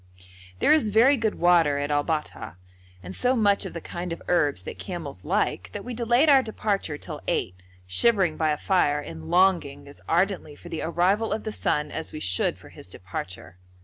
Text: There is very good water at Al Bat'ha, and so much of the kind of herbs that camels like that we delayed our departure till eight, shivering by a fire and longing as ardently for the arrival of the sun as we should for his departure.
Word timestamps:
There 0.57 0.73
is 0.73 0.89
very 0.89 1.15
good 1.15 1.35
water 1.35 1.77
at 1.77 1.91
Al 1.91 2.03
Bat'ha, 2.03 2.55
and 3.03 3.15
so 3.15 3.35
much 3.35 3.67
of 3.67 3.73
the 3.75 3.81
kind 3.81 4.11
of 4.11 4.19
herbs 4.27 4.63
that 4.63 4.79
camels 4.79 5.23
like 5.25 5.69
that 5.73 5.85
we 5.85 5.93
delayed 5.93 6.27
our 6.27 6.41
departure 6.41 6.97
till 6.97 7.21
eight, 7.27 7.61
shivering 7.85 8.35
by 8.35 8.49
a 8.49 8.57
fire 8.57 8.99
and 8.99 9.29
longing 9.29 9.87
as 9.87 10.01
ardently 10.09 10.55
for 10.55 10.69
the 10.69 10.81
arrival 10.81 11.31
of 11.31 11.43
the 11.43 11.53
sun 11.53 11.91
as 11.91 12.11
we 12.11 12.19
should 12.19 12.57
for 12.57 12.69
his 12.69 12.87
departure. 12.87 13.59